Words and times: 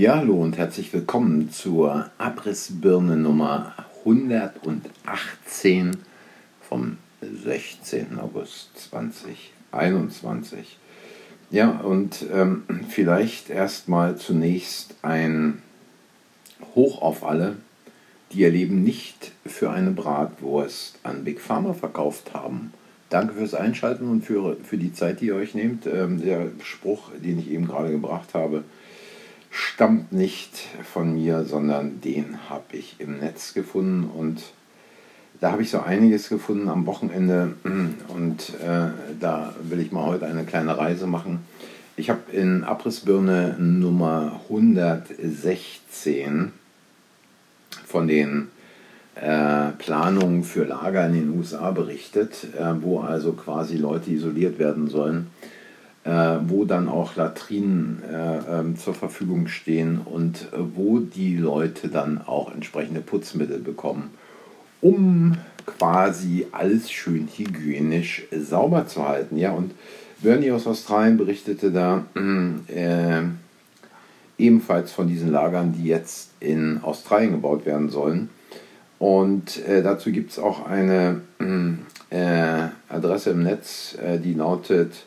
Ja, 0.00 0.16
hallo 0.16 0.40
und 0.40 0.56
herzlich 0.56 0.90
willkommen 0.94 1.50
zur 1.50 2.10
Abrissbirne 2.16 3.18
Nummer 3.18 3.74
118 4.06 5.98
vom 6.66 6.96
16. 7.20 8.18
August 8.18 8.70
2021. 8.78 10.78
Ja, 11.50 11.80
und 11.80 12.24
ähm, 12.32 12.62
vielleicht 12.88 13.50
erstmal 13.50 14.16
zunächst 14.16 14.94
ein 15.02 15.60
Hoch 16.74 17.02
auf 17.02 17.22
alle, 17.22 17.56
die 18.32 18.38
ihr 18.38 18.52
Leben 18.52 18.82
nicht 18.82 19.32
für 19.44 19.70
eine 19.70 19.90
Bratwurst 19.90 20.98
an 21.02 21.24
Big 21.24 21.42
Pharma 21.42 21.74
verkauft 21.74 22.32
haben. 22.32 22.72
Danke 23.10 23.34
fürs 23.34 23.52
Einschalten 23.52 24.08
und 24.08 24.24
für, 24.24 24.56
für 24.62 24.78
die 24.78 24.94
Zeit, 24.94 25.20
die 25.20 25.26
ihr 25.26 25.34
euch 25.34 25.54
nehmt. 25.54 25.84
Ähm, 25.84 26.22
der 26.22 26.46
Spruch, 26.62 27.10
den 27.22 27.38
ich 27.38 27.50
eben 27.50 27.66
gerade 27.66 27.90
gebracht 27.90 28.32
habe, 28.32 28.64
stammt 29.50 30.12
nicht 30.12 30.68
von 30.92 31.14
mir, 31.14 31.44
sondern 31.44 32.00
den 32.00 32.48
habe 32.48 32.76
ich 32.76 32.96
im 32.98 33.18
Netz 33.18 33.52
gefunden. 33.52 34.04
Und 34.04 34.42
da 35.40 35.52
habe 35.52 35.62
ich 35.62 35.70
so 35.70 35.80
einiges 35.80 36.28
gefunden 36.28 36.68
am 36.68 36.86
Wochenende. 36.86 37.54
Und 38.08 38.54
äh, 38.60 38.90
da 39.18 39.54
will 39.62 39.80
ich 39.80 39.92
mal 39.92 40.06
heute 40.06 40.26
eine 40.26 40.44
kleine 40.44 40.78
Reise 40.78 41.06
machen. 41.06 41.40
Ich 41.96 42.08
habe 42.08 42.32
in 42.32 42.64
Abrissbirne 42.64 43.56
Nummer 43.58 44.40
116 44.48 46.52
von 47.84 48.06
den 48.06 48.48
äh, 49.16 49.72
Planungen 49.72 50.44
für 50.44 50.64
Lager 50.64 51.04
in 51.06 51.14
den 51.14 51.36
USA 51.36 51.72
berichtet, 51.72 52.46
äh, 52.56 52.80
wo 52.80 53.00
also 53.00 53.32
quasi 53.32 53.76
Leute 53.76 54.12
isoliert 54.12 54.58
werden 54.58 54.88
sollen 54.88 55.30
wo 56.04 56.64
dann 56.64 56.88
auch 56.88 57.16
Latrinen 57.16 58.02
äh, 58.10 58.60
ähm, 58.60 58.78
zur 58.78 58.94
Verfügung 58.94 59.48
stehen 59.48 60.00
und 60.02 60.48
äh, 60.52 60.56
wo 60.74 60.98
die 60.98 61.36
Leute 61.36 61.88
dann 61.88 62.22
auch 62.24 62.54
entsprechende 62.54 63.00
Putzmittel 63.02 63.58
bekommen, 63.58 64.10
um 64.80 65.36
quasi 65.66 66.46
alles 66.52 66.90
schön 66.90 67.28
hygienisch 67.36 68.24
sauber 68.30 68.86
zu 68.86 69.06
halten. 69.06 69.36
Ja, 69.36 69.52
und 69.52 69.72
Bernie 70.22 70.50
aus 70.52 70.66
Australien 70.66 71.18
berichtete 71.18 71.70
da 71.70 72.04
äh, 72.14 73.22
ebenfalls 74.38 74.92
von 74.92 75.06
diesen 75.06 75.30
Lagern, 75.30 75.74
die 75.76 75.84
jetzt 75.84 76.30
in 76.40 76.80
Australien 76.82 77.32
gebaut 77.32 77.66
werden 77.66 77.90
sollen. 77.90 78.30
Und 78.98 79.64
äh, 79.66 79.82
dazu 79.82 80.10
gibt 80.10 80.30
es 80.30 80.38
auch 80.38 80.66
eine 80.66 81.20
äh, 82.10 82.68
Adresse 82.88 83.30
im 83.30 83.42
Netz, 83.42 83.96
äh, 84.02 84.18
die 84.18 84.34
lautet 84.34 85.04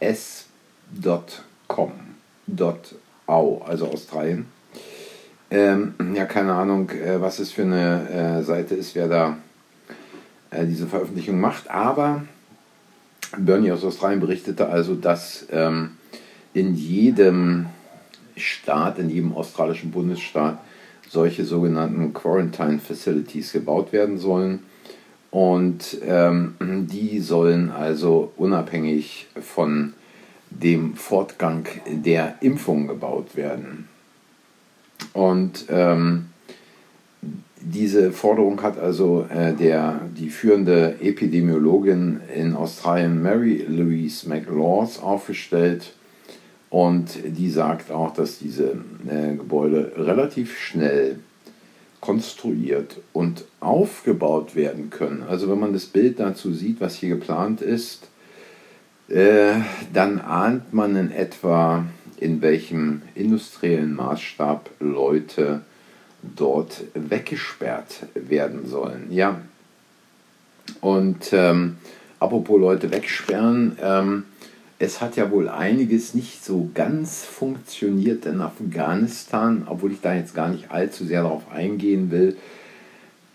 hvacemews.com. 0.00 1.92
.au, 3.26 3.62
also 3.66 3.86
Australien. 3.86 4.46
Ähm, 5.50 5.94
ja, 6.14 6.26
keine 6.26 6.52
Ahnung, 6.52 6.90
äh, 6.90 7.20
was 7.20 7.38
es 7.38 7.52
für 7.52 7.62
eine 7.62 8.08
äh, 8.40 8.42
Seite 8.42 8.74
ist, 8.74 8.94
wer 8.94 9.08
da 9.08 9.38
äh, 10.50 10.66
diese 10.66 10.86
Veröffentlichung 10.86 11.40
macht, 11.40 11.70
aber 11.70 12.22
Bernie 13.36 13.72
aus 13.72 13.84
Australien 13.84 14.20
berichtete 14.20 14.68
also, 14.68 14.94
dass 14.94 15.46
ähm, 15.50 15.92
in 16.52 16.74
jedem 16.74 17.66
Staat, 18.36 18.98
in 18.98 19.10
jedem 19.10 19.34
australischen 19.34 19.90
Bundesstaat 19.90 20.58
solche 21.14 21.44
sogenannten 21.44 22.12
Quarantine 22.12 22.78
Facilities 22.78 23.52
gebaut 23.52 23.92
werden 23.92 24.18
sollen. 24.18 24.64
Und 25.30 25.96
ähm, 26.06 26.54
die 26.60 27.20
sollen 27.20 27.70
also 27.70 28.32
unabhängig 28.36 29.26
von 29.40 29.94
dem 30.50 30.94
Fortgang 30.94 31.66
der 31.86 32.36
Impfung 32.40 32.86
gebaut 32.86 33.34
werden. 33.34 33.88
Und 35.12 35.64
ähm, 35.70 36.26
diese 37.60 38.12
Forderung 38.12 38.62
hat 38.62 38.78
also 38.78 39.26
äh, 39.28 39.54
der, 39.54 40.02
die 40.16 40.28
führende 40.28 40.96
Epidemiologin 41.00 42.20
in 42.34 42.54
Australien 42.54 43.22
Mary 43.22 43.64
Louise 43.66 44.28
McLaws 44.28 45.00
aufgestellt 45.00 45.94
und 46.74 47.20
die 47.24 47.50
sagt 47.50 47.92
auch, 47.92 48.12
dass 48.14 48.40
diese 48.40 48.72
äh, 49.08 49.36
Gebäude 49.36 49.92
relativ 49.96 50.58
schnell 50.58 51.20
konstruiert 52.00 53.00
und 53.12 53.44
aufgebaut 53.60 54.56
werden 54.56 54.90
können. 54.90 55.22
Also 55.22 55.48
wenn 55.48 55.60
man 55.60 55.72
das 55.72 55.86
Bild 55.86 56.18
dazu 56.18 56.52
sieht, 56.52 56.80
was 56.80 56.96
hier 56.96 57.10
geplant 57.10 57.60
ist, 57.60 58.08
äh, 59.08 59.52
dann 59.92 60.20
ahnt 60.20 60.74
man 60.74 60.96
in 60.96 61.12
etwa, 61.12 61.84
in 62.16 62.42
welchem 62.42 63.02
industriellen 63.14 63.94
Maßstab 63.94 64.68
Leute 64.80 65.60
dort 66.22 66.82
weggesperrt 66.94 68.06
werden 68.14 68.66
sollen. 68.66 69.12
Ja. 69.12 69.40
Und 70.80 71.32
ähm, 71.32 71.76
apropos 72.18 72.58
Leute 72.58 72.90
wegsperren, 72.90 73.78
ähm, 73.80 74.24
es 74.84 75.00
hat 75.00 75.16
ja 75.16 75.30
wohl 75.30 75.48
einiges 75.48 76.14
nicht 76.14 76.44
so 76.44 76.68
ganz 76.74 77.24
funktioniert 77.24 78.26
in 78.26 78.42
Afghanistan, 78.42 79.66
obwohl 79.66 79.92
ich 79.92 80.00
da 80.02 80.14
jetzt 80.14 80.34
gar 80.34 80.48
nicht 80.48 80.70
allzu 80.70 81.04
sehr 81.06 81.22
darauf 81.22 81.50
eingehen 81.50 82.10
will. 82.10 82.36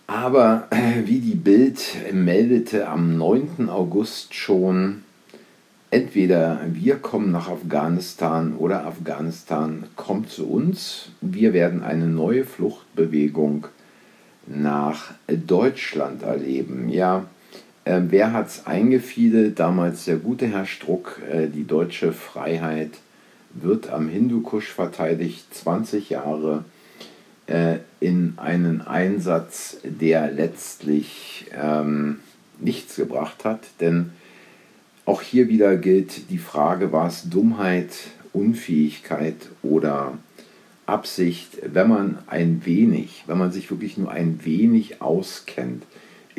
Aber 0.06 0.68
äh, 0.70 1.08
wie 1.08 1.20
die 1.20 1.36
Bild 1.36 1.82
meldete 2.14 2.88
am 2.88 3.18
9. 3.18 3.70
August 3.70 4.36
schon, 4.36 5.04
entweder 5.90 6.62
wir 6.72 6.98
kommen 6.98 7.32
nach 7.32 7.50
Afghanistan 7.50 8.56
oder 8.56 8.86
Afghanistan 8.86 9.86
kommt 9.96 10.30
zu 10.30 10.48
uns. 10.48 11.10
Wir 11.22 11.54
werden 11.54 11.84
eine 11.84 12.08
neue 12.08 12.46
Fluchtbewegung 12.46 13.68
nach 14.46 15.14
Deutschland 15.28 16.22
erleben. 16.24 16.90
Ja, 16.90 17.26
äh, 17.90 18.12
wer 18.12 18.34
hat 18.34 18.48
es 18.48 18.68
eingefädelt? 18.68 19.60
Damals 19.60 20.06
der 20.06 20.18
gute 20.18 20.48
Herr 20.48 20.68
Struck, 20.68 21.22
äh, 21.32 21.48
die 21.48 21.66
deutsche 21.66 22.14
Freiheit 22.14 22.92
wird 23.52 23.90
am 23.90 24.08
Hindukusch 24.08 24.68
verteidigt, 24.68 25.52
20 25.52 26.12
Jahre 26.12 26.66
äh, 27.48 27.78
in 28.00 28.36
einen 28.38 28.82
Einsatz, 28.82 29.78
der 29.84 30.32
letztlich 30.32 31.48
ähm, 31.60 32.20
nichts 32.60 32.96
gebracht 32.96 33.44
hat. 33.44 33.62
Denn 33.80 34.12
auch 35.06 35.24
hier 35.24 35.50
wieder 35.50 35.76
gilt 35.76 36.30
die 36.30 36.38
Frage, 36.38 36.92
war 36.92 37.08
es 37.08 37.28
Dummheit, 37.28 37.90
Unfähigkeit 38.34 39.50
oder 39.64 40.14
Absicht, 40.86 41.58
wenn 41.74 41.88
man 41.88 42.20
ein 42.28 42.62
wenig, 42.66 43.24
wenn 43.26 43.40
man 43.40 43.52
sich 43.52 43.72
wirklich 43.72 43.98
nur 43.98 44.12
ein 44.12 44.42
wenig 44.44 45.02
auskennt, 45.02 45.84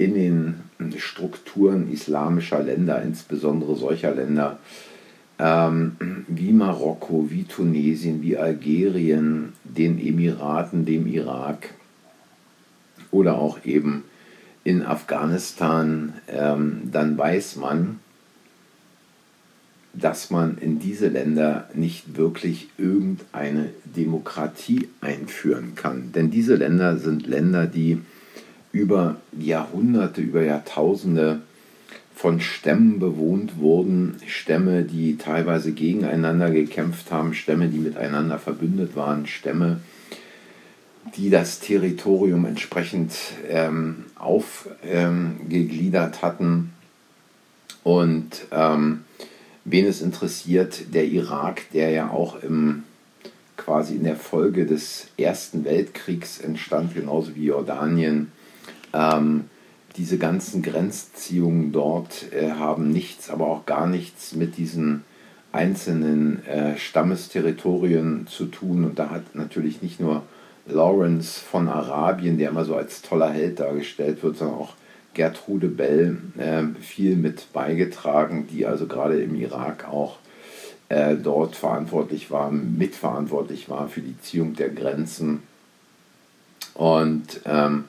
in 0.01 0.15
den 0.15 0.99
Strukturen 0.99 1.93
islamischer 1.93 2.63
Länder, 2.63 3.03
insbesondere 3.03 3.77
solcher 3.77 4.15
Länder 4.15 4.59
ähm, 5.39 6.25
wie 6.27 6.53
Marokko, 6.53 7.27
wie 7.29 7.45
Tunesien, 7.45 8.23
wie 8.23 8.39
Algerien, 8.39 9.53
den 9.65 10.01
Emiraten, 10.01 10.87
dem 10.87 11.07
Irak 11.07 11.75
oder 13.11 13.39
auch 13.39 13.63
eben 13.67 14.05
in 14.65 14.83
Afghanistan, 14.87 16.15
ähm, 16.29 16.89
dann 16.91 17.19
weiß 17.19 17.57
man, 17.57 18.01
dass 19.93 20.31
man 20.31 20.57
in 20.57 20.79
diese 20.79 21.09
Länder 21.09 21.69
nicht 21.75 22.17
wirklich 22.17 22.69
irgendeine 22.79 23.69
Demokratie 23.85 24.89
einführen 25.03 25.75
kann. 25.75 26.13
Denn 26.13 26.31
diese 26.31 26.55
Länder 26.55 26.97
sind 26.97 27.27
Länder, 27.27 27.67
die 27.67 28.01
über 28.73 29.17
Jahrhunderte, 29.39 30.21
über 30.21 30.43
Jahrtausende 30.43 31.41
von 32.15 32.41
Stämmen 32.41 32.99
bewohnt 32.99 33.59
wurden, 33.59 34.17
Stämme, 34.27 34.83
die 34.83 35.17
teilweise 35.17 35.73
gegeneinander 35.73 36.51
gekämpft 36.51 37.11
haben, 37.11 37.33
Stämme, 37.33 37.69
die 37.69 37.79
miteinander 37.79 38.39
verbündet 38.39 38.95
waren, 38.95 39.27
Stämme, 39.27 39.81
die 41.17 41.31
das 41.31 41.61
Territorium 41.61 42.45
entsprechend 42.45 43.15
ähm, 43.49 44.05
aufgegliedert 44.17 46.17
ähm, 46.17 46.23
hatten. 46.23 46.73
Und 47.83 48.47
ähm, 48.53 49.05
wen 49.65 49.87
es 49.87 50.03
interessiert, 50.03 50.95
der 50.95 51.07
Irak, 51.07 51.63
der 51.73 51.89
ja 51.89 52.11
auch 52.11 52.43
im, 52.43 52.83
quasi 53.57 53.97
in 53.97 54.05
der 54.05 54.17
Folge 54.17 54.67
des 54.67 55.07
Ersten 55.17 55.65
Weltkriegs 55.65 56.39
entstand, 56.39 56.95
genauso 56.95 57.35
wie 57.35 57.47
Jordanien, 57.47 58.31
ähm, 58.93 59.45
diese 59.97 60.19
ganzen 60.19 60.63
Grenzziehungen 60.63 61.73
dort 61.73 62.33
äh, 62.33 62.53
haben 62.53 62.91
nichts, 62.91 63.31
aber 63.31 63.49
auch 63.49 63.67
gar 63.67 63.87
nichts 63.87 64.35
mit 64.35 64.57
diesen 64.57 65.05
einzelnen 65.53 66.45
äh, 66.47 66.79
Stammesterritorien 66.79 68.27
zu 68.27 68.47
tun. 68.47 68.85
Und 68.85 68.99
da 68.99 69.11
hat 69.11 69.35
natürlich 69.35 69.83
nicht 69.83 70.01
nur 70.01 70.23
Lawrence 70.67 71.41
von 71.41 71.69
Arabien, 71.69 72.39
der 72.39 72.51
immer 72.51 72.65
so 72.65 72.77
als 72.77 73.03
toller 73.03 73.31
Held 73.31 73.59
dargestellt 73.59 74.23
wird, 74.23 74.37
sondern 74.37 74.59
auch 74.59 74.75
Gertrude 75.15 75.69
Bell 75.69 76.19
äh, 76.39 76.63
viel 76.81 77.17
mit 77.17 77.53
beigetragen, 77.53 78.47
die 78.47 78.65
also 78.67 78.87
gerade 78.87 79.21
im 79.21 79.35
Irak 79.35 79.89
auch 79.89 80.19
äh, 80.89 81.17
dort 81.17 81.57
verantwortlich 81.57 82.31
war, 82.31 82.53
mitverantwortlich 82.53 83.69
war 83.69 83.89
für 83.89 84.03
die 84.03 84.19
Ziehung 84.21 84.55
der 84.55 84.69
Grenzen. 84.69 85.43
Und 86.75 87.41
ähm, 87.45 87.85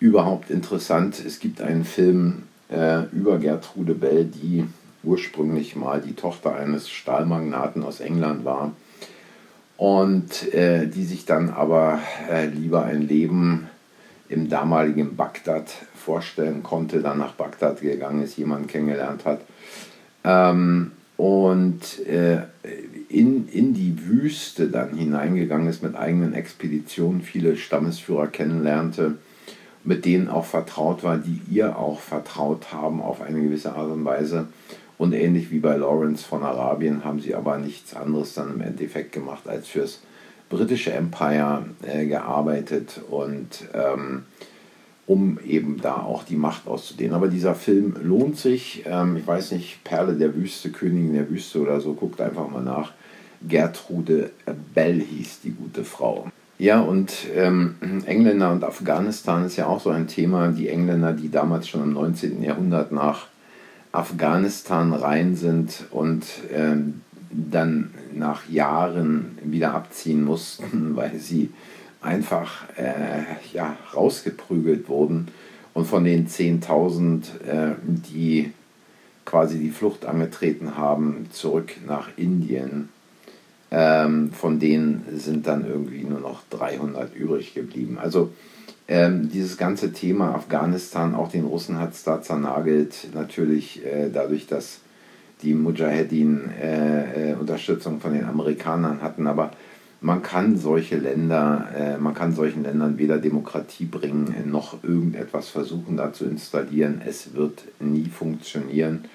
überhaupt 0.00 0.50
interessant, 0.50 1.22
es 1.24 1.38
gibt 1.38 1.60
einen 1.60 1.84
Film 1.84 2.44
äh, 2.70 3.04
über 3.12 3.38
Gertrude 3.38 3.94
Bell, 3.94 4.24
die 4.24 4.64
ursprünglich 5.02 5.76
mal 5.76 6.00
die 6.00 6.14
Tochter 6.14 6.56
eines 6.56 6.88
Stahlmagnaten 6.88 7.82
aus 7.82 8.00
England 8.00 8.44
war 8.44 8.72
und 9.76 10.52
äh, 10.54 10.86
die 10.86 11.04
sich 11.04 11.26
dann 11.26 11.50
aber 11.50 12.00
äh, 12.30 12.46
lieber 12.46 12.84
ein 12.84 13.02
Leben 13.02 13.68
im 14.28 14.48
damaligen 14.48 15.16
Bagdad 15.16 15.70
vorstellen 15.94 16.62
konnte, 16.62 17.00
dann 17.00 17.18
nach 17.18 17.34
Bagdad 17.34 17.80
gegangen 17.80 18.22
ist, 18.22 18.36
jemanden 18.36 18.66
kennengelernt 18.66 19.24
hat. 19.24 19.42
Ähm, 20.24 20.92
und 21.16 22.04
äh, 22.06 22.42
in, 23.08 23.48
in 23.48 23.74
die 23.74 23.96
Wüste 24.06 24.68
dann 24.68 24.96
hineingegangen 24.96 25.68
ist 25.68 25.82
mit 25.82 25.94
eigenen 25.94 26.34
Expeditionen, 26.34 27.22
viele 27.22 27.56
Stammesführer 27.56 28.26
kennenlernte, 28.26 29.18
mit 29.84 30.04
denen 30.04 30.28
auch 30.28 30.46
vertraut 30.46 31.04
war, 31.04 31.18
die 31.18 31.40
ihr 31.50 31.78
auch 31.78 32.00
vertraut 32.00 32.72
haben 32.72 33.00
auf 33.00 33.20
eine 33.20 33.40
gewisse 33.40 33.74
Art 33.74 33.90
und 33.90 34.04
Weise 34.04 34.48
und 34.96 35.12
ähnlich 35.12 35.50
wie 35.50 35.58
bei 35.58 35.76
Lawrence 35.76 36.24
von 36.24 36.42
Arabien 36.42 37.04
haben 37.04 37.20
sie 37.20 37.34
aber 37.34 37.58
nichts 37.58 37.94
anderes 37.94 38.34
dann 38.34 38.54
im 38.54 38.60
Endeffekt 38.60 39.12
gemacht, 39.12 39.48
als 39.48 39.68
fürs 39.68 40.00
britische 40.48 40.92
Empire 40.92 41.66
äh, 41.82 42.06
gearbeitet 42.06 43.00
und 43.10 43.64
ähm, 43.74 44.24
um 45.06 45.38
eben 45.44 45.80
da 45.82 45.96
auch 45.96 46.22
die 46.24 46.36
Macht 46.36 46.66
auszudehnen. 46.66 47.14
Aber 47.14 47.28
dieser 47.28 47.54
Film 47.54 47.96
lohnt 48.02 48.38
sich. 48.38 48.84
Ähm, 48.86 49.16
ich 49.16 49.26
weiß 49.26 49.50
nicht, 49.52 49.82
Perle 49.84 50.14
der 50.14 50.34
Wüste, 50.34 50.70
Königin 50.70 51.14
der 51.14 51.28
Wüste 51.28 51.60
oder 51.60 51.80
so, 51.80 51.94
guckt 51.94 52.20
einfach 52.20 52.48
mal 52.48 52.62
nach. 52.62 52.92
Gertrude 53.46 54.30
Bell 54.74 55.00
hieß 55.00 55.40
die 55.42 55.50
gute 55.50 55.84
Frau. 55.84 56.28
Ja, 56.58 56.80
und 56.80 57.12
ähm, 57.34 57.74
Engländer 58.06 58.52
und 58.52 58.62
Afghanistan 58.62 59.44
ist 59.44 59.56
ja 59.56 59.66
auch 59.66 59.80
so 59.80 59.90
ein 59.90 60.06
Thema. 60.06 60.48
Die 60.48 60.68
Engländer, 60.68 61.12
die 61.12 61.30
damals 61.30 61.68
schon 61.68 61.82
im 61.82 61.92
19. 61.94 62.42
Jahrhundert 62.42 62.92
nach 62.92 63.26
Afghanistan 63.90 64.92
rein 64.92 65.36
sind 65.36 65.84
und 65.90 66.24
äh, 66.52 66.76
dann 67.30 67.90
nach 68.14 68.48
Jahren 68.48 69.38
wieder 69.42 69.74
abziehen 69.74 70.24
mussten, 70.24 70.94
weil 70.94 71.18
sie 71.18 71.50
einfach 72.00 72.68
äh, 72.76 73.22
ja, 73.52 73.76
rausgeprügelt 73.94 74.88
wurden. 74.88 75.28
Und 75.72 75.86
von 75.86 76.04
den 76.04 76.28
10.000, 76.28 77.40
äh, 77.46 77.74
die 77.86 78.52
quasi 79.24 79.58
die 79.58 79.70
Flucht 79.70 80.04
angetreten 80.04 80.76
haben, 80.76 81.26
zurück 81.30 81.72
nach 81.86 82.08
Indien, 82.16 82.90
ähm, 83.76 84.30
von 84.30 84.60
denen 84.60 85.04
sind 85.16 85.48
dann 85.48 85.66
irgendwie 85.66 86.04
nur 86.04 86.20
noch 86.20 86.42
300 86.50 87.14
übrig 87.16 87.54
geblieben. 87.54 87.98
Also 88.00 88.30
ähm, 88.86 89.30
dieses 89.30 89.56
ganze 89.56 89.92
Thema 89.92 90.32
Afghanistan, 90.34 91.16
auch 91.16 91.28
den 91.28 91.44
Russen 91.44 91.80
hat 91.80 91.92
es 91.92 92.04
da 92.04 92.22
zernagelt, 92.22 93.08
natürlich 93.14 93.84
äh, 93.84 94.10
dadurch, 94.12 94.46
dass 94.46 94.78
die 95.42 95.54
Mujahedin 95.54 96.50
äh, 96.62 97.32
äh, 97.32 97.34
Unterstützung 97.34 98.00
von 98.00 98.12
den 98.12 98.26
Amerikanern 98.26 99.02
hatten, 99.02 99.26
aber 99.26 99.50
man 100.00 100.22
kann 100.22 100.56
solche 100.56 100.96
Länder, 100.96 101.66
äh, 101.76 101.98
man 101.98 102.14
kann 102.14 102.32
solchen 102.32 102.62
Ländern 102.62 102.98
weder 102.98 103.18
Demokratie 103.18 103.86
bringen, 103.86 104.32
noch 104.46 104.84
irgendetwas 104.84 105.48
versuchen 105.48 105.96
da 105.96 106.12
zu 106.12 106.26
installieren. 106.26 107.02
Es 107.04 107.34
wird 107.34 107.64
nie 107.80 108.06
funktionieren. 108.06 109.06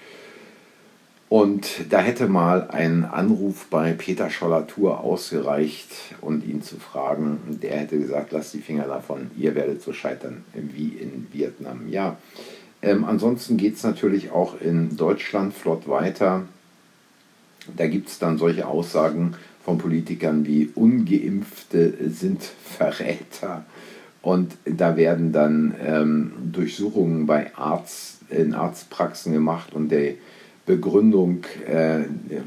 Und 1.30 1.92
da 1.92 2.00
hätte 2.00 2.28
mal 2.28 2.70
ein 2.72 3.06
Anruf 3.06 3.68
bei 3.70 3.94
Peter 3.94 4.31
Schollatur 4.31 5.02
ausgereicht 5.02 6.16
und 6.22 6.44
ihn 6.44 6.64
zu 6.64 6.78
fragen. 6.78 7.60
Der 7.62 7.78
hätte 7.78 8.00
gesagt, 8.00 8.31
lasst 8.31 8.56
die 8.56 8.62
Finger 8.62 8.86
davon, 8.86 9.30
ihr 9.38 9.54
werdet 9.54 9.84
so 9.84 9.94
scheitern 9.94 10.44
wie 10.54 10.88
in 10.88 11.28
Vietnam. 11.31 11.88
Ja, 11.88 12.18
ähm, 12.81 13.06
ansonsten 13.06 13.58
geht 13.58 13.76
es 13.76 13.84
natürlich 13.84 14.31
auch 14.31 14.60
in 14.60 14.98
Deutschland 14.98 15.54
flott 15.54 15.88
weiter. 15.88 16.46
Da 17.78 17.86
gibt 17.86 18.10
es 18.10 18.18
dann 18.18 18.40
solche 18.40 18.66
Aussagen 18.66 19.36
von 19.64 19.78
Politikern 19.78 20.48
wie 20.48 20.72
ungeimpfte 20.74 21.94
sind 22.10 22.42
Verräter. 22.42 23.66
Und 24.24 24.58
da 24.66 24.98
werden 24.98 25.31
dann 25.31 25.76
ähm, 25.86 26.31
Durchsuchungen 26.52 27.28
bei 27.28 27.56
Arzt, 27.56 28.22
in 28.30 28.56
Arztpraxen 28.56 29.31
gemacht 29.31 29.74
und 29.74 29.90
der 29.90 30.16
Begründung 30.65 31.44
äh, 31.67 32.01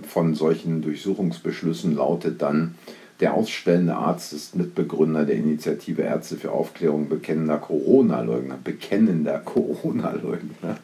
von 0.06 0.34
solchen 0.34 0.82
Durchsuchungsbeschlüssen 0.82 1.96
lautet 1.96 2.40
dann, 2.42 2.74
der 3.20 3.34
ausstellende 3.34 3.94
Arzt 3.94 4.32
ist 4.32 4.56
Mitbegründer 4.56 5.24
der 5.24 5.36
Initiative 5.36 6.02
Ärzte 6.02 6.36
für 6.36 6.50
Aufklärung 6.50 7.08
bekennender 7.08 7.58
Corona-Leugner. 7.58 8.58
Bekennender 8.62 9.38
Corona-Leugner. 9.44 10.78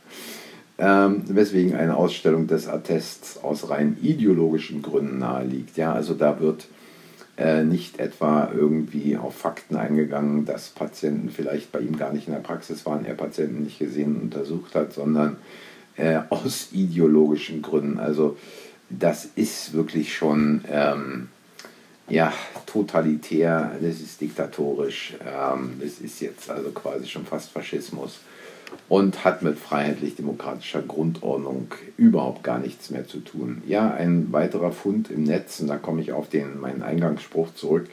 Ähm, 0.78 1.24
weswegen 1.26 1.74
eine 1.74 1.96
Ausstellung 1.96 2.46
des 2.46 2.68
Attests 2.68 3.42
aus 3.42 3.68
rein 3.68 3.96
ideologischen 4.00 4.82
Gründen 4.82 5.18
naheliegt. 5.18 5.76
Ja, 5.76 5.92
also 5.92 6.14
da 6.14 6.38
wird 6.38 6.68
äh, 7.36 7.64
nicht 7.64 7.98
etwa 7.98 8.52
irgendwie 8.54 9.16
auf 9.16 9.34
Fakten 9.34 9.74
eingegangen, 9.74 10.44
dass 10.44 10.68
Patienten 10.68 11.30
vielleicht 11.30 11.72
bei 11.72 11.80
ihm 11.80 11.98
gar 11.98 12.12
nicht 12.12 12.28
in 12.28 12.34
der 12.34 12.40
Praxis 12.40 12.86
waren, 12.86 13.04
er 13.04 13.14
Patienten 13.14 13.64
nicht 13.64 13.80
gesehen 13.80 14.14
und 14.14 14.22
untersucht 14.22 14.76
hat, 14.76 14.92
sondern 14.92 15.38
äh, 15.98 16.20
aus 16.30 16.68
ideologischen 16.72 17.60
Gründen. 17.60 17.98
Also 17.98 18.36
das 18.88 19.26
ist 19.34 19.74
wirklich 19.74 20.14
schon 20.14 20.64
ähm, 20.70 21.28
ja, 22.08 22.32
totalitär, 22.66 23.72
das 23.80 24.00
ist 24.00 24.20
diktatorisch, 24.20 25.14
ähm, 25.26 25.72
das 25.80 25.98
ist 25.98 26.20
jetzt 26.20 26.50
also 26.50 26.70
quasi 26.70 27.06
schon 27.06 27.26
fast 27.26 27.50
Faschismus 27.50 28.20
und 28.88 29.24
hat 29.24 29.42
mit 29.42 29.58
freiheitlich-demokratischer 29.58 30.82
Grundordnung 30.82 31.68
überhaupt 31.96 32.42
gar 32.42 32.58
nichts 32.58 32.90
mehr 32.90 33.06
zu 33.06 33.18
tun. 33.18 33.62
Ja, 33.66 33.92
ein 33.92 34.32
weiterer 34.32 34.72
Fund 34.72 35.10
im 35.10 35.24
Netz, 35.24 35.60
und 35.60 35.68
da 35.68 35.76
komme 35.76 36.00
ich 36.00 36.12
auf 36.12 36.28
den, 36.28 36.60
meinen 36.60 36.82
Eingangsspruch 36.82 37.54
zurück, 37.54 37.88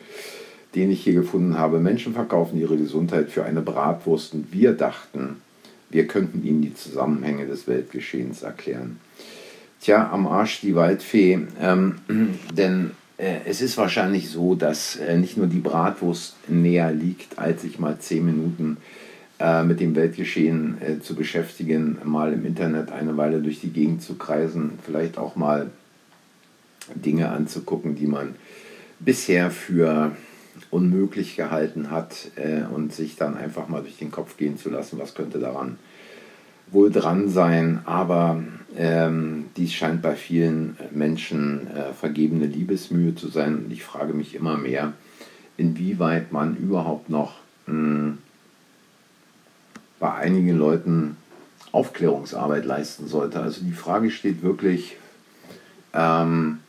den 0.75 0.91
ich 0.91 1.03
hier 1.03 1.13
gefunden 1.13 1.57
habe. 1.57 1.79
Menschen 1.79 2.13
verkaufen 2.13 2.59
ihre 2.59 2.77
Gesundheit 2.77 3.29
für 3.29 3.45
eine 3.45 3.61
Bratwurst 3.61 4.33
und 4.33 4.51
wir 4.51 4.73
dachten, 4.73 5.41
wir 5.89 6.07
könnten 6.07 6.43
Ihnen 6.43 6.61
die 6.61 6.73
Zusammenhänge 6.73 7.45
des 7.45 7.67
Weltgeschehens 7.67 8.41
erklären. 8.41 8.99
Tja, 9.81 10.09
am 10.11 10.27
Arsch 10.27 10.61
die 10.61 10.75
Waldfee, 10.75 11.39
ähm, 11.61 11.95
denn 12.53 12.91
äh, 13.17 13.37
es 13.45 13.61
ist 13.61 13.77
wahrscheinlich 13.77 14.29
so, 14.29 14.55
dass 14.55 14.95
äh, 14.97 15.17
nicht 15.17 15.37
nur 15.37 15.47
die 15.47 15.59
Bratwurst 15.59 16.35
näher 16.49 16.91
liegt, 16.91 17.37
als 17.37 17.61
sich 17.61 17.79
mal 17.79 17.99
zehn 17.99 18.25
Minuten 18.25 18.77
äh, 19.39 19.63
mit 19.63 19.79
dem 19.79 19.95
Weltgeschehen 19.95 20.77
äh, 20.81 20.99
zu 21.01 21.15
beschäftigen, 21.15 21.97
mal 22.03 22.33
im 22.33 22.45
Internet 22.45 22.91
eine 22.91 23.17
Weile 23.17 23.41
durch 23.41 23.61
die 23.61 23.69
Gegend 23.69 24.01
zu 24.01 24.15
kreisen, 24.15 24.79
vielleicht 24.83 25.17
auch 25.17 25.35
mal 25.35 25.71
Dinge 26.93 27.29
anzugucken, 27.29 27.95
die 27.95 28.07
man 28.07 28.35
bisher 28.99 29.51
für 29.51 30.15
unmöglich 30.71 31.35
gehalten 31.35 31.91
hat 31.91 32.31
äh, 32.35 32.63
und 32.63 32.93
sich 32.93 33.15
dann 33.15 33.37
einfach 33.37 33.67
mal 33.67 33.81
durch 33.81 33.97
den 33.97 34.11
Kopf 34.11 34.37
gehen 34.37 34.57
zu 34.57 34.69
lassen, 34.69 34.99
was 34.99 35.15
könnte 35.15 35.39
daran 35.39 35.77
wohl 36.71 36.91
dran 36.91 37.29
sein. 37.29 37.81
Aber 37.85 38.43
ähm, 38.77 39.45
dies 39.57 39.73
scheint 39.73 40.01
bei 40.01 40.15
vielen 40.15 40.77
Menschen 40.91 41.67
äh, 41.67 41.93
vergebene 41.93 42.45
Liebesmühe 42.45 43.15
zu 43.15 43.27
sein. 43.27 43.57
Und 43.57 43.71
ich 43.71 43.83
frage 43.83 44.13
mich 44.13 44.35
immer 44.35 44.57
mehr, 44.57 44.93
inwieweit 45.57 46.31
man 46.31 46.55
überhaupt 46.57 47.09
noch 47.09 47.35
mh, 47.67 47.73
hm, 47.73 48.17
bei 49.99 50.13
einigen 50.13 50.57
Leuten 50.57 51.17
Aufklärungsarbeit 51.71 52.65
leisten 52.65 53.07
sollte. 53.07 53.39
Also 53.39 53.61
die 53.63 53.71
Frage 53.71 54.11
steht 54.11 54.41
wirklich, 54.43 54.97
ähm, 55.93 56.59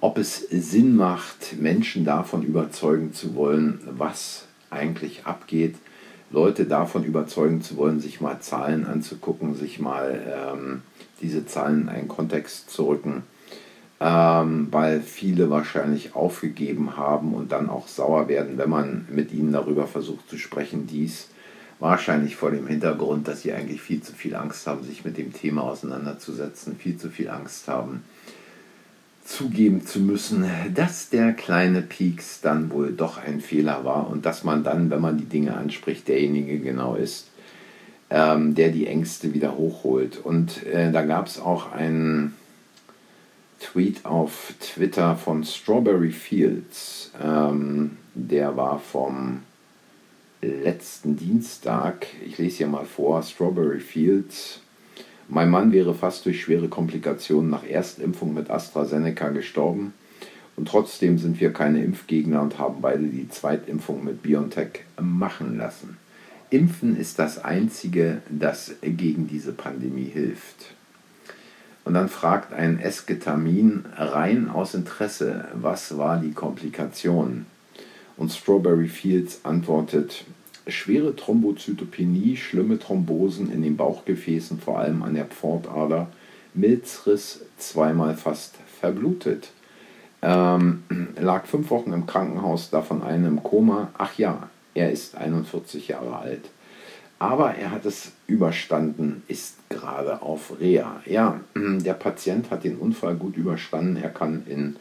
ob 0.00 0.18
es 0.18 0.46
Sinn 0.50 0.96
macht, 0.96 1.60
Menschen 1.60 2.04
davon 2.04 2.42
überzeugen 2.42 3.12
zu 3.12 3.34
wollen, 3.34 3.80
was 3.86 4.46
eigentlich 4.70 5.26
abgeht, 5.26 5.76
Leute 6.30 6.64
davon 6.64 7.04
überzeugen 7.04 7.60
zu 7.60 7.76
wollen, 7.76 8.00
sich 8.00 8.20
mal 8.20 8.40
Zahlen 8.40 8.86
anzugucken, 8.86 9.54
sich 9.54 9.80
mal 9.80 10.52
ähm, 10.54 10.82
diese 11.20 11.44
Zahlen 11.44 11.82
in 11.82 11.88
einen 11.88 12.08
Kontext 12.08 12.70
zu 12.70 12.86
rücken, 12.86 13.24
ähm, 13.98 14.68
weil 14.70 15.00
viele 15.00 15.50
wahrscheinlich 15.50 16.14
aufgegeben 16.14 16.96
haben 16.96 17.34
und 17.34 17.50
dann 17.50 17.68
auch 17.68 17.88
sauer 17.88 18.28
werden, 18.28 18.58
wenn 18.58 18.70
man 18.70 19.06
mit 19.10 19.32
ihnen 19.32 19.52
darüber 19.52 19.88
versucht 19.88 20.30
zu 20.30 20.38
sprechen. 20.38 20.86
Dies 20.86 21.28
wahrscheinlich 21.80 22.36
vor 22.36 22.52
dem 22.52 22.68
Hintergrund, 22.68 23.26
dass 23.26 23.42
sie 23.42 23.52
eigentlich 23.52 23.80
viel 23.82 24.00
zu 24.00 24.12
viel 24.12 24.36
Angst 24.36 24.66
haben, 24.66 24.84
sich 24.84 25.04
mit 25.04 25.18
dem 25.18 25.32
Thema 25.32 25.64
auseinanderzusetzen, 25.64 26.76
viel 26.76 26.96
zu 26.96 27.10
viel 27.10 27.28
Angst 27.28 27.66
haben, 27.66 28.04
zugeben 29.30 29.86
zu 29.86 30.00
müssen, 30.00 30.44
dass 30.74 31.08
der 31.08 31.32
kleine 31.32 31.82
Pieks 31.82 32.40
dann 32.40 32.70
wohl 32.70 32.92
doch 32.92 33.16
ein 33.16 33.40
Fehler 33.40 33.84
war 33.84 34.10
und 34.10 34.26
dass 34.26 34.42
man 34.42 34.64
dann, 34.64 34.90
wenn 34.90 35.00
man 35.00 35.18
die 35.18 35.24
Dinge 35.24 35.56
anspricht, 35.56 36.08
derjenige 36.08 36.58
genau 36.58 36.96
ist, 36.96 37.28
ähm, 38.10 38.56
der 38.56 38.70
die 38.70 38.88
Ängste 38.88 39.32
wieder 39.32 39.56
hochholt. 39.56 40.18
Und 40.18 40.66
äh, 40.66 40.90
da 40.90 41.02
gab 41.02 41.28
es 41.28 41.38
auch 41.38 41.70
einen 41.70 42.34
Tweet 43.60 44.04
auf 44.04 44.52
Twitter 44.58 45.16
von 45.16 45.44
Strawberry 45.44 46.10
Fields. 46.10 47.12
Ähm, 47.22 47.98
der 48.14 48.56
war 48.56 48.80
vom 48.80 49.42
letzten 50.42 51.16
Dienstag. 51.16 52.06
Ich 52.26 52.38
lese 52.38 52.58
hier 52.58 52.66
mal 52.66 52.84
vor. 52.84 53.22
Strawberry 53.22 53.80
Fields. 53.80 54.60
Mein 55.32 55.48
Mann 55.48 55.70
wäre 55.70 55.94
fast 55.94 56.26
durch 56.26 56.42
schwere 56.42 56.66
Komplikationen 56.66 57.50
nach 57.50 57.64
Erstimpfung 57.64 58.34
mit 58.34 58.50
AstraZeneca 58.50 59.28
gestorben. 59.28 59.94
Und 60.56 60.66
trotzdem 60.66 61.18
sind 61.18 61.40
wir 61.40 61.52
keine 61.52 61.84
Impfgegner 61.84 62.42
und 62.42 62.58
haben 62.58 62.80
beide 62.80 63.04
die 63.04 63.28
Zweitimpfung 63.28 64.04
mit 64.04 64.22
BioNTech 64.22 64.84
machen 65.00 65.56
lassen. 65.56 65.98
Impfen 66.50 66.96
ist 66.96 67.20
das 67.20 67.44
Einzige, 67.44 68.22
das 68.28 68.74
gegen 68.82 69.28
diese 69.28 69.52
Pandemie 69.52 70.10
hilft. 70.12 70.74
Und 71.84 71.94
dann 71.94 72.08
fragt 72.08 72.52
ein 72.52 72.80
Esketamin 72.80 73.84
rein 73.96 74.50
aus 74.50 74.74
Interesse, 74.74 75.44
was 75.54 75.96
war 75.96 76.18
die 76.18 76.32
Komplikation? 76.32 77.46
Und 78.16 78.32
Strawberry 78.32 78.88
Fields 78.88 79.44
antwortet, 79.44 80.24
schwere 80.70 81.14
Thrombozytopenie, 81.16 82.36
schlimme 82.36 82.78
Thrombosen 82.78 83.52
in 83.52 83.62
den 83.62 83.76
Bauchgefäßen, 83.76 84.60
vor 84.60 84.78
allem 84.78 85.02
an 85.02 85.14
der 85.14 85.26
Pfortader, 85.26 86.08
Milzriss, 86.54 87.42
zweimal 87.58 88.16
fast 88.16 88.56
verblutet. 88.80 89.50
Ähm, 90.22 90.82
lag 91.20 91.46
fünf 91.46 91.70
Wochen 91.70 91.92
im 91.92 92.06
Krankenhaus, 92.06 92.70
davon 92.70 93.02
eine 93.02 93.28
im 93.28 93.42
Koma. 93.42 93.90
Ach 93.96 94.16
ja, 94.18 94.48
er 94.74 94.90
ist 94.90 95.16
41 95.16 95.88
Jahre 95.88 96.16
alt. 96.16 96.50
Aber 97.18 97.54
er 97.54 97.70
hat 97.70 97.84
es 97.84 98.12
überstanden, 98.26 99.22
ist 99.28 99.56
gerade 99.68 100.22
auf 100.22 100.58
Reha. 100.58 101.02
Ja, 101.04 101.40
der 101.54 101.94
Patient 101.94 102.50
hat 102.50 102.64
den 102.64 102.76
Unfall 102.76 103.14
gut 103.14 103.36
überstanden. 103.36 103.96
Er 103.96 104.10
kann 104.10 104.44
in 104.46 104.76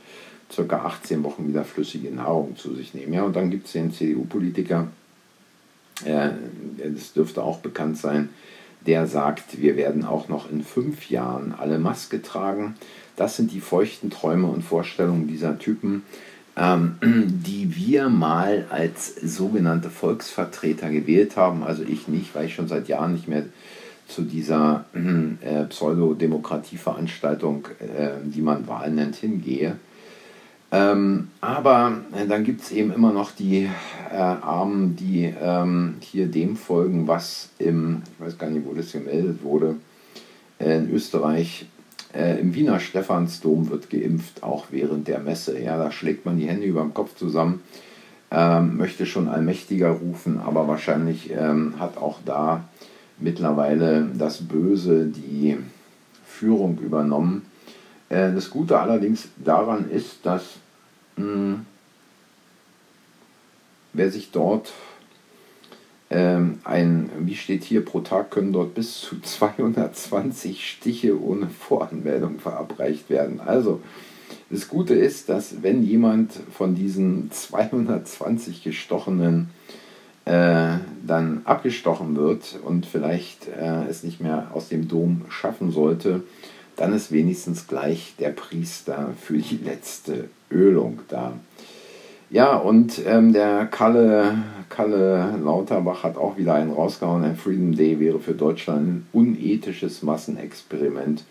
ca. 0.55 0.77
18 0.77 1.24
Wochen 1.24 1.48
wieder 1.48 1.63
flüssige 1.63 2.12
Nahrung 2.12 2.55
zu 2.55 2.74
sich 2.74 2.93
nehmen. 2.93 3.13
Ja, 3.13 3.24
und 3.24 3.36
dann 3.36 3.50
gibt 3.50 3.67
es 3.67 3.74
den 3.74 3.91
CDU-Politiker, 3.91 4.88
äh, 6.06 6.29
das 6.94 7.13
dürfte 7.13 7.44
auch 7.44 7.60
bekannt 7.60 7.98
sein, 7.98 8.29
der 8.86 9.08
sagt, 9.08 9.62
wir 9.62 9.75
werden 9.75 10.06
auch 10.06 10.29
noch 10.29 10.50
in 10.50 10.63
fünf 10.63 11.10
Jahren 11.10 11.53
alle 11.58 11.79
Maske 11.79 12.22
tragen. 12.22 12.75
Das 13.15 13.36
sind 13.36 13.51
die 13.51 13.60
feuchten 13.60 14.10
Träume 14.10 14.48
und 14.48 14.63
Vorstellungen 14.63 15.27
dieser 15.27 15.60
Typen 15.60 16.03
ähm, 16.60 16.98
die 17.01 17.75
wir 17.75 18.10
mal 18.10 18.65
als 18.70 19.15
sogenannte 19.15 19.89
Volksvertreter 19.89 20.89
gewählt 20.89 21.38
haben. 21.38 21.63
Also 21.63 21.84
ich 21.84 22.08
nicht, 22.08 22.36
weil 22.36 22.48
ich 22.48 22.56
schon 22.56 22.68
seit 22.68 22.88
Jahren 22.88 23.13
nicht 23.13 23.27
mehr 23.27 23.46
zu 24.08 24.24
dieser 24.24 24.86
äh, 24.94 25.65
Pseudodemokratieveranstaltung, 25.65 27.68
äh, 27.79 28.10
die 28.24 28.41
man 28.41 28.68
Wahl 28.68 28.91
nennt, 28.91 29.15
hingehe. 29.15 29.77
Ähm, 30.71 31.29
aber 31.41 31.97
äh, 32.15 32.27
dann 32.27 32.43
gibt 32.43 32.61
es 32.61 32.71
eben 32.71 32.93
immer 32.93 33.11
noch 33.11 33.31
die 33.31 33.67
äh, 34.11 34.15
Armen, 34.15 34.95
die 34.95 35.33
ähm, 35.41 35.95
hier 35.99 36.27
dem 36.27 36.55
folgen, 36.55 37.07
was 37.07 37.49
im, 37.57 38.03
ich 38.17 38.25
weiß 38.25 38.38
gar 38.38 38.49
nicht, 38.49 38.65
wo 38.67 38.73
das 38.73 38.91
gemeldet 38.91 39.43
wurde, 39.43 39.77
äh, 40.59 40.77
in 40.77 40.91
Österreich 40.91 41.65
äh, 42.13 42.39
Im 42.39 42.55
Wiener 42.55 42.79
Stephansdom 42.79 43.69
wird 43.69 43.89
geimpft, 43.89 44.41
auch 44.41 44.67
während 44.71 45.07
der 45.07 45.19
Messe. 45.19 45.59
Ja, 45.59 45.77
da 45.77 45.91
schlägt 45.91 46.25
man 46.25 46.38
die 46.38 46.47
Hände 46.47 46.65
über 46.65 46.81
dem 46.81 46.93
Kopf 46.93 47.15
zusammen, 47.15 47.61
ähm, 48.31 48.77
möchte 48.77 49.05
schon 49.05 49.27
Allmächtiger 49.27 49.89
rufen, 49.89 50.39
aber 50.39 50.67
wahrscheinlich 50.67 51.31
ähm, 51.31 51.75
hat 51.79 51.97
auch 51.97 52.19
da 52.25 52.63
mittlerweile 53.19 54.07
das 54.17 54.47
Böse 54.47 55.05
die 55.05 55.57
Führung 56.25 56.79
übernommen. 56.79 57.43
Äh, 58.10 58.34
das 58.34 58.50
Gute 58.50 58.80
allerdings 58.80 59.30
daran 59.38 59.89
ist, 59.89 60.25
dass 60.25 60.44
mh, 61.16 61.25
hm, 61.25 61.66
wer 63.94 64.12
sich 64.12 64.32
dort 64.32 64.74
ähm, 66.12 66.60
ein, 66.63 67.12
wie 67.20 67.36
steht 67.36 67.63
hier, 67.63 67.86
pro 67.86 68.00
Tag 68.00 68.32
können 68.32 68.51
dort 68.51 68.74
bis 68.74 69.00
zu 69.00 69.20
220 69.22 70.68
Stiche 70.68 71.22
ohne 71.22 71.48
Voranmeldung 71.48 72.39
verabreicht 72.39 73.10
werden. 73.10 73.39
Also, 73.39 73.82
das 74.50 74.68
Gute 74.68 74.96
ist, 74.96 75.30
dass 75.30 75.62
wenn 75.62 75.84
jemand 75.84 76.34
von 76.51 76.74
diesen 76.74 77.32
220 77.32 78.63
Gestochenen 78.63 79.50
äh, 80.25 80.78
dann 81.06 81.42
abgestochen 81.46 82.16
wird 82.16 82.60
und 82.63 82.86
vielleicht 82.86 83.48
äh, 83.48 83.86
es 83.88 84.04
nicht 84.04 84.22
mehr 84.22 84.50
aus 84.54 84.70
dem 84.70 84.88
Dom 84.88 85.25
schaffen 85.30 85.72
sollte, 85.72 86.24
dann 86.79 86.93
ist 86.93 87.12
wenigstens 87.12 87.67
gleich 87.67 88.13
der 88.19 88.29
Priester 88.29 89.09
für 89.19 89.38
die 89.38 89.57
letzte 89.57 90.29
Ölung 90.50 91.00
da. 91.09 91.33
Ja, 92.31 92.55
und 92.55 93.01
ähm, 93.05 93.33
der 93.33 93.65
Kalle, 93.65 94.36
Kalle 94.69 95.36
Lauterbach 95.43 96.03
hat 96.03 96.15
auch 96.15 96.38
wieder 96.38 96.53
einen 96.53 96.71
rausgehauen. 96.71 97.24
Ein 97.25 97.36
Freedom 97.36 97.75
Day 97.75 98.00
wäre 98.00 98.19
für 98.19 98.33
Deutschland 98.33 98.88
ein 98.88 99.07
unethisches 99.12 100.03
Massenexperiment. 100.03 101.25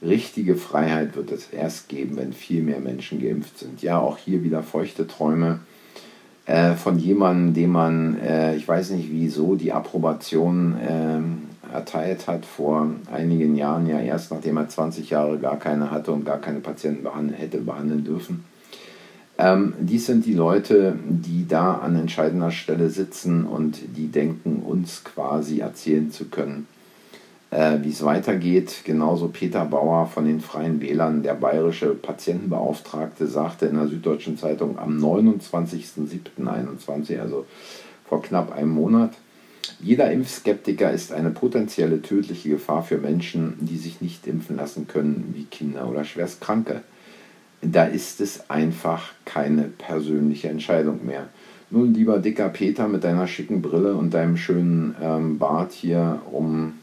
Richtige 0.00 0.54
Freiheit 0.54 1.16
wird 1.16 1.32
es 1.32 1.48
erst 1.48 1.88
geben, 1.88 2.16
wenn 2.16 2.32
viel 2.32 2.62
mehr 2.62 2.80
Menschen 2.80 3.20
geimpft 3.20 3.58
sind. 3.58 3.82
Ja, 3.82 3.98
auch 3.98 4.18
hier 4.18 4.44
wieder 4.44 4.62
feuchte 4.62 5.08
Träume 5.08 5.60
äh, 6.46 6.74
von 6.74 6.98
jemandem, 6.98 7.54
dem 7.54 7.70
man, 7.70 8.20
äh, 8.20 8.54
ich 8.54 8.68
weiß 8.68 8.90
nicht 8.90 9.10
wieso, 9.10 9.56
die 9.56 9.72
Approbation 9.72 10.76
äh, 10.78 11.51
erteilt 11.72 12.26
hat 12.26 12.44
vor 12.44 12.88
einigen 13.12 13.56
Jahren, 13.56 13.86
ja 13.86 13.98
erst 13.98 14.30
nachdem 14.30 14.58
er 14.58 14.68
20 14.68 15.10
Jahre 15.10 15.38
gar 15.38 15.58
keine 15.58 15.90
hatte 15.90 16.12
und 16.12 16.24
gar 16.24 16.38
keine 16.38 16.60
Patienten 16.60 17.02
behandeln, 17.02 17.38
hätte 17.38 17.58
behandeln 17.58 18.04
dürfen. 18.04 18.44
Ähm, 19.38 19.74
dies 19.80 20.06
sind 20.06 20.26
die 20.26 20.34
Leute, 20.34 20.98
die 21.04 21.46
da 21.48 21.78
an 21.78 21.96
entscheidender 21.96 22.50
Stelle 22.50 22.90
sitzen 22.90 23.44
und 23.44 23.78
die 23.96 24.08
denken, 24.08 24.62
uns 24.62 25.04
quasi 25.04 25.60
erzählen 25.60 26.12
zu 26.12 26.26
können, 26.26 26.66
äh, 27.50 27.78
wie 27.82 27.90
es 27.90 28.04
weitergeht. 28.04 28.82
Genauso 28.84 29.28
Peter 29.28 29.64
Bauer 29.64 30.06
von 30.06 30.26
den 30.26 30.40
Freien 30.40 30.82
Wählern, 30.82 31.22
der 31.22 31.34
bayerische 31.34 31.94
Patientenbeauftragte, 31.94 33.26
sagte 33.26 33.64
in 33.66 33.76
der 33.76 33.88
Süddeutschen 33.88 34.36
Zeitung 34.36 34.78
am 34.78 34.98
29.07.21, 34.98 37.18
also 37.18 37.46
vor 38.04 38.20
knapp 38.22 38.52
einem 38.52 38.70
Monat, 38.70 39.12
jeder 39.80 40.10
Impfskeptiker 40.10 40.90
ist 40.92 41.12
eine 41.12 41.30
potenzielle 41.30 42.02
tödliche 42.02 42.50
Gefahr 42.50 42.82
für 42.82 42.98
Menschen, 42.98 43.54
die 43.60 43.78
sich 43.78 44.00
nicht 44.00 44.26
impfen 44.26 44.56
lassen 44.56 44.88
können, 44.88 45.32
wie 45.36 45.44
Kinder 45.44 45.88
oder 45.88 46.04
Schwerstkranke 46.04 46.82
da 47.62 47.84
ist 47.84 48.20
es 48.20 48.50
einfach 48.50 49.12
keine 49.24 49.62
persönliche 49.62 50.48
Entscheidung 50.48 51.06
mehr. 51.06 51.28
Nun, 51.70 51.94
lieber 51.94 52.18
dicker 52.18 52.48
Peter 52.48 52.88
mit 52.88 53.04
deiner 53.04 53.26
schicken 53.26 53.62
Brille 53.62 53.94
und 53.94 54.12
deinem 54.12 54.36
schönen 54.36 54.94
ähm, 55.00 55.38
Bart 55.38 55.72
hier 55.72 56.20
um 56.30 56.74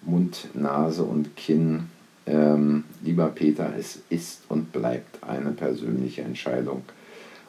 Mund, 0.00 0.48
Nase 0.54 1.04
und 1.04 1.36
Kinn, 1.36 1.84
ähm, 2.26 2.84
lieber 3.04 3.28
Peter, 3.28 3.72
es 3.78 4.00
ist 4.08 4.42
und 4.48 4.72
bleibt 4.72 5.22
eine 5.22 5.50
persönliche 5.50 6.22
Entscheidung, 6.22 6.82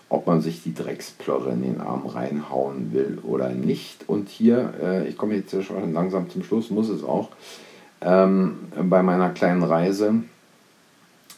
ob 0.10 0.27
man 0.27 0.41
sich 0.41 0.63
die 0.63 0.74
Drecksplorre 0.74 1.51
in 1.51 1.63
den 1.63 1.81
Arm 1.81 2.05
reinhauen 2.05 2.93
will 2.93 3.19
oder 3.24 3.50
nicht. 3.50 4.07
Und 4.07 4.29
hier, 4.29 4.74
äh, 4.81 5.07
ich 5.07 5.17
komme 5.17 5.36
jetzt 5.36 5.63
schon 5.63 5.93
langsam 5.93 6.29
zum 6.29 6.43
Schluss, 6.43 6.69
muss 6.69 6.89
es 6.89 7.03
auch, 7.03 7.29
ähm, 8.01 8.60
bei 8.89 9.01
meiner 9.01 9.29
kleinen 9.29 9.63
Reise 9.63 10.24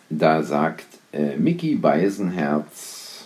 da 0.09 0.43
sagt 0.43 0.85
äh, 1.11 1.35
Mickey 1.37 1.75
Beisenherz, 1.75 3.25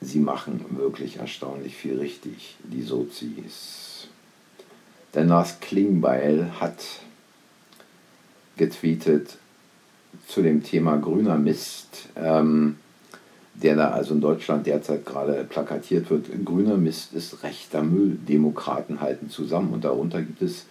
sie 0.00 0.20
machen 0.20 0.64
wirklich 0.70 1.16
erstaunlich 1.16 1.76
viel 1.76 1.98
richtig, 1.98 2.56
die 2.62 2.82
Sozis. 2.82 4.08
Denn 5.14 5.28
Lars 5.28 5.60
Klingbeil 5.60 6.60
hat 6.60 6.82
getweetet 8.56 9.36
zu 10.28 10.42
dem 10.42 10.62
Thema 10.62 10.96
grüner 10.96 11.38
Mist, 11.38 12.08
ähm, 12.16 12.76
der 13.54 13.76
da 13.76 13.90
also 13.90 14.14
in 14.14 14.20
Deutschland 14.20 14.66
derzeit 14.66 15.04
gerade 15.04 15.44
plakatiert 15.44 16.10
wird. 16.10 16.26
Grüner 16.44 16.76
Mist 16.76 17.12
ist 17.14 17.42
rechter 17.42 17.82
Müll. 17.82 18.16
Demokraten 18.16 19.00
halten 19.00 19.28
zusammen 19.28 19.72
und 19.72 19.84
darunter 19.84 20.22
gibt 20.22 20.42
es 20.42 20.66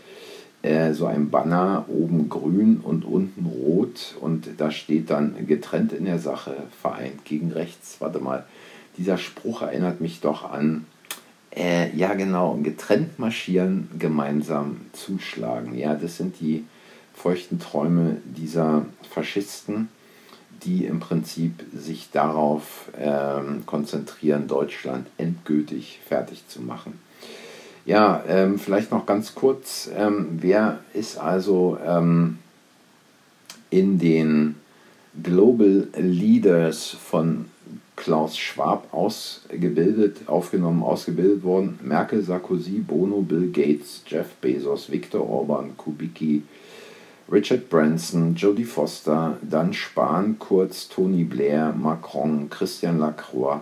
äh, 0.61 0.93
so 0.93 1.05
ein 1.05 1.29
Banner, 1.29 1.85
oben 1.87 2.29
grün 2.29 2.81
und 2.83 3.05
unten 3.05 3.45
rot 3.45 4.15
und 4.19 4.47
da 4.57 4.71
steht 4.71 5.09
dann 5.09 5.47
getrennt 5.47 5.93
in 5.93 6.05
der 6.05 6.19
Sache, 6.19 6.55
vereint 6.81 7.25
gegen 7.25 7.51
rechts. 7.51 7.97
Warte 7.99 8.19
mal, 8.19 8.45
dieser 8.97 9.17
Spruch 9.17 9.61
erinnert 9.61 10.01
mich 10.01 10.21
doch 10.21 10.51
an, 10.51 10.85
äh, 11.55 11.95
ja 11.95 12.13
genau, 12.13 12.57
getrennt 12.61 13.17
marschieren, 13.19 13.89
gemeinsam 13.97 14.81
zuschlagen. 14.93 15.75
Ja, 15.75 15.95
das 15.95 16.17
sind 16.17 16.39
die 16.39 16.65
feuchten 17.13 17.59
Träume 17.59 18.17
dieser 18.25 18.85
Faschisten, 19.09 19.89
die 20.63 20.85
im 20.85 20.99
Prinzip 20.99 21.63
sich 21.75 22.09
darauf 22.11 22.89
äh, 22.97 23.41
konzentrieren, 23.65 24.47
Deutschland 24.47 25.07
endgültig 25.17 25.99
fertig 26.07 26.47
zu 26.47 26.61
machen. 26.61 26.99
Ja, 27.85 28.23
ähm, 28.27 28.59
vielleicht 28.59 28.91
noch 28.91 29.05
ganz 29.05 29.33
kurz, 29.33 29.89
ähm, 29.95 30.37
wer 30.39 30.79
ist 30.93 31.17
also 31.17 31.79
ähm, 31.83 32.37
in 33.71 33.97
den 33.97 34.55
Global 35.21 35.87
Leaders 35.97 36.89
von 36.89 37.45
Klaus 37.95 38.37
Schwab 38.37 38.93
ausgebildet, 38.93 40.27
aufgenommen, 40.27 40.83
ausgebildet 40.83 41.43
worden? 41.43 41.79
Merkel, 41.81 42.21
Sarkozy, 42.21 42.79
Bono, 42.79 43.21
Bill 43.21 43.51
Gates, 43.51 44.03
Jeff 44.05 44.27
Bezos, 44.41 44.91
Viktor 44.91 45.27
Orban, 45.27 45.75
Kubicki, 45.75 46.43
Richard 47.31 47.69
Branson, 47.69 48.35
Jodie 48.35 48.65
Foster, 48.65 49.37
Dan 49.41 49.73
Spahn, 49.73 50.37
Kurz, 50.37 50.89
Tony 50.89 51.23
Blair, 51.23 51.73
Macron, 51.73 52.49
Christian 52.49 52.99
Lacroix, 52.99 53.61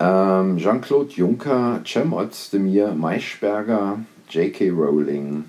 ähm, 0.00 0.56
Jean-Claude 0.56 1.12
Juncker, 1.12 1.82
Cem 1.84 2.14
Özdemir, 2.14 2.92
Maischberger, 2.92 3.98
J.K. 4.30 4.70
Rowling, 4.70 5.44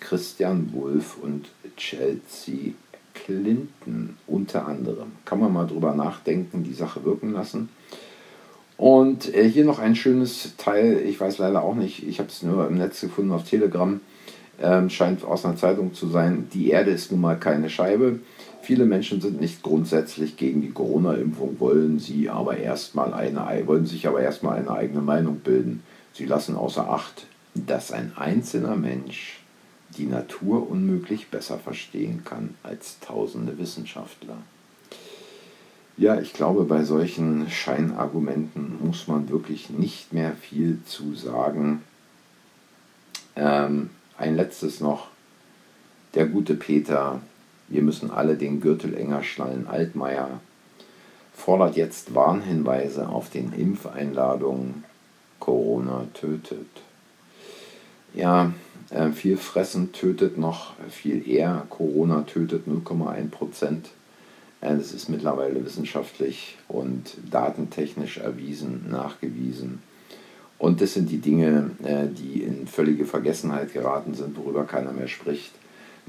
Christian 0.00 0.70
Wulff 0.72 1.16
und 1.22 1.46
Chelsea 1.76 2.72
Clinton 3.14 4.16
unter 4.26 4.66
anderem. 4.66 5.12
Kann 5.24 5.38
man 5.38 5.52
mal 5.52 5.66
drüber 5.66 5.94
nachdenken, 5.94 6.64
die 6.64 6.74
Sache 6.74 7.04
wirken 7.04 7.32
lassen. 7.32 7.68
Und 8.76 9.32
äh, 9.32 9.48
hier 9.48 9.64
noch 9.64 9.78
ein 9.78 9.94
schönes 9.94 10.56
Teil, 10.56 11.00
ich 11.06 11.20
weiß 11.20 11.38
leider 11.38 11.62
auch 11.62 11.76
nicht, 11.76 12.06
ich 12.06 12.18
habe 12.18 12.28
es 12.28 12.42
nur 12.42 12.66
im 12.66 12.74
Netz 12.74 13.00
gefunden 13.00 13.30
auf 13.30 13.48
Telegram 13.48 14.00
ähm, 14.60 14.90
scheint 14.90 15.24
aus 15.24 15.44
einer 15.44 15.56
Zeitung 15.56 15.94
zu 15.94 16.08
sein, 16.08 16.48
die 16.52 16.70
Erde 16.70 16.90
ist 16.90 17.10
nun 17.10 17.20
mal 17.20 17.38
keine 17.38 17.70
Scheibe. 17.70 18.20
Viele 18.62 18.86
Menschen 18.86 19.20
sind 19.20 19.40
nicht 19.40 19.62
grundsätzlich 19.62 20.36
gegen 20.36 20.62
die 20.62 20.70
Corona-Impfung, 20.70 21.60
wollen 21.60 21.98
sie 21.98 22.30
aber 22.30 22.56
erstmal 22.56 23.12
eine, 23.12 23.66
wollen 23.66 23.86
sich 23.86 24.06
aber 24.06 24.20
erstmal 24.20 24.58
eine 24.58 24.70
eigene 24.70 25.02
Meinung 25.02 25.40
bilden. 25.40 25.82
Sie 26.12 26.24
lassen 26.24 26.56
außer 26.56 26.88
Acht, 26.88 27.26
dass 27.54 27.92
ein 27.92 28.12
einzelner 28.16 28.76
Mensch 28.76 29.40
die 29.98 30.06
Natur 30.06 30.70
unmöglich 30.70 31.28
besser 31.28 31.58
verstehen 31.58 32.22
kann 32.24 32.54
als 32.62 32.98
tausende 33.00 33.58
Wissenschaftler. 33.58 34.36
Ja, 35.96 36.20
ich 36.20 36.32
glaube, 36.32 36.64
bei 36.64 36.82
solchen 36.82 37.48
Scheinargumenten 37.48 38.78
muss 38.84 39.06
man 39.06 39.28
wirklich 39.28 39.70
nicht 39.70 40.12
mehr 40.12 40.32
viel 40.32 40.78
zu 40.84 41.14
sagen. 41.14 41.82
Ähm, 43.36 43.90
ein 44.18 44.36
letztes 44.36 44.80
noch. 44.80 45.08
Der 46.14 46.26
gute 46.26 46.54
Peter, 46.54 47.20
wir 47.68 47.82
müssen 47.82 48.10
alle 48.10 48.36
den 48.36 48.60
Gürtel 48.60 48.94
enger 48.94 49.22
schnallen. 49.22 49.66
Altmaier 49.66 50.40
fordert 51.34 51.76
jetzt 51.76 52.14
Warnhinweise 52.14 53.08
auf 53.08 53.30
den 53.30 53.52
Impfeinladungen. 53.52 54.84
Corona 55.40 56.06
tötet. 56.14 56.68
Ja, 58.14 58.52
äh, 58.90 59.10
viel 59.10 59.36
Fressen 59.36 59.92
tötet 59.92 60.38
noch 60.38 60.72
viel 60.88 61.28
eher. 61.28 61.66
Corona 61.68 62.22
tötet 62.22 62.66
0,1 62.66 63.30
Prozent. 63.30 63.90
Äh, 64.60 64.76
das 64.76 64.92
ist 64.92 65.08
mittlerweile 65.08 65.64
wissenschaftlich 65.64 66.56
und 66.68 67.16
datentechnisch 67.30 68.18
erwiesen, 68.18 68.86
nachgewiesen. 68.90 69.82
Und 70.64 70.80
das 70.80 70.94
sind 70.94 71.10
die 71.10 71.18
Dinge, 71.18 71.72
äh, 71.82 72.06
die 72.06 72.42
in 72.42 72.66
völlige 72.66 73.04
Vergessenheit 73.04 73.74
geraten 73.74 74.14
sind, 74.14 74.34
worüber 74.38 74.64
keiner 74.64 74.92
mehr 74.92 75.08
spricht. 75.08 75.52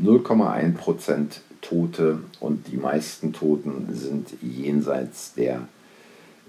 0,1% 0.01 1.41
Tote 1.59 2.19
und 2.39 2.67
die 2.71 2.77
meisten 2.77 3.33
Toten 3.33 3.89
sind 3.91 4.29
jenseits 4.41 5.33
der 5.33 5.67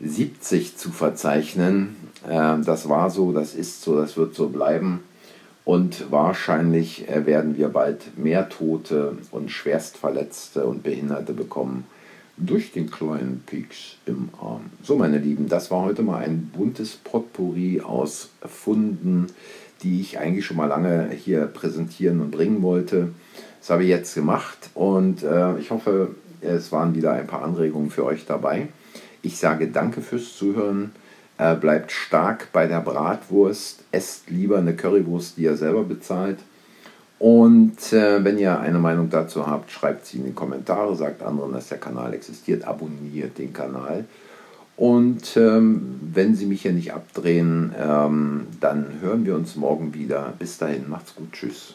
70 0.00 0.76
zu 0.76 0.92
verzeichnen. 0.92 1.96
Äh, 2.28 2.60
das 2.64 2.88
war 2.88 3.10
so, 3.10 3.32
das 3.32 3.56
ist 3.56 3.82
so, 3.82 3.96
das 3.96 4.16
wird 4.16 4.36
so 4.36 4.50
bleiben. 4.50 5.00
Und 5.64 6.12
wahrscheinlich 6.12 7.08
äh, 7.08 7.26
werden 7.26 7.56
wir 7.56 7.70
bald 7.70 8.16
mehr 8.16 8.48
Tote 8.48 9.18
und 9.32 9.50
Schwerstverletzte 9.50 10.64
und 10.64 10.84
Behinderte 10.84 11.32
bekommen 11.32 11.86
durch 12.36 12.72
den 12.72 12.90
kleinen 12.90 13.42
Pieks 13.46 13.96
im 14.06 14.28
Arm. 14.40 14.70
So, 14.82 14.96
meine 14.96 15.18
Lieben, 15.18 15.48
das 15.48 15.70
war 15.70 15.82
heute 15.82 16.02
mal 16.02 16.22
ein 16.22 16.50
buntes 16.54 16.96
Potpourri 16.96 17.80
aus 17.80 18.30
Funden, 18.42 19.28
die 19.82 20.00
ich 20.00 20.18
eigentlich 20.18 20.44
schon 20.44 20.56
mal 20.56 20.66
lange 20.66 21.10
hier 21.10 21.46
präsentieren 21.46 22.20
und 22.20 22.30
bringen 22.30 22.62
wollte. 22.62 23.10
Das 23.60 23.70
habe 23.70 23.84
ich 23.84 23.88
jetzt 23.88 24.14
gemacht 24.14 24.70
und 24.74 25.22
äh, 25.22 25.58
ich 25.58 25.70
hoffe, 25.70 26.14
es 26.40 26.70
waren 26.72 26.94
wieder 26.94 27.12
ein 27.12 27.26
paar 27.26 27.42
Anregungen 27.42 27.90
für 27.90 28.04
euch 28.04 28.26
dabei. 28.26 28.68
Ich 29.22 29.38
sage 29.38 29.68
danke 29.68 30.02
fürs 30.02 30.36
Zuhören. 30.36 30.92
Äh, 31.38 31.54
bleibt 31.54 31.92
stark 31.92 32.48
bei 32.52 32.66
der 32.66 32.80
Bratwurst. 32.80 33.84
Esst 33.92 34.30
lieber 34.30 34.58
eine 34.58 34.74
Currywurst, 34.74 35.36
die 35.36 35.42
ihr 35.42 35.56
selber 35.56 35.84
bezahlt 35.84 36.38
und 37.18 37.92
äh, 37.92 38.22
wenn 38.24 38.38
ihr 38.38 38.60
eine 38.60 38.78
Meinung 38.78 39.08
dazu 39.08 39.46
habt, 39.46 39.70
schreibt 39.70 40.06
sie 40.06 40.18
in 40.18 40.26
die 40.26 40.32
Kommentare, 40.32 40.94
sagt 40.96 41.22
anderen, 41.22 41.52
dass 41.52 41.68
der 41.68 41.78
Kanal 41.78 42.12
existiert, 42.12 42.64
abonniert 42.64 43.38
den 43.38 43.52
Kanal. 43.52 44.04
Und 44.76 45.38
ähm, 45.38 45.98
wenn 46.02 46.34
Sie 46.34 46.44
mich 46.44 46.60
hier 46.62 46.72
nicht 46.72 46.92
abdrehen, 46.92 47.74
ähm, 47.78 48.46
dann 48.60 49.00
hören 49.00 49.24
wir 49.24 49.34
uns 49.34 49.56
morgen 49.56 49.94
wieder. 49.94 50.34
Bis 50.38 50.58
dahin, 50.58 50.90
macht's 50.90 51.14
gut, 51.14 51.32
tschüss. 51.32 51.74